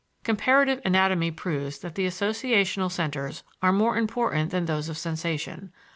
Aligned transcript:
Comparative 0.23 0.81
anatomy 0.83 1.29
proves 1.29 1.77
that 1.77 1.93
the 1.93 2.07
associational 2.07 2.91
centers 2.91 3.43
are 3.61 3.71
more 3.71 3.95
important 3.97 4.49
than 4.49 4.65
those 4.65 4.89
of 4.89 4.97
sensation. 4.97 5.71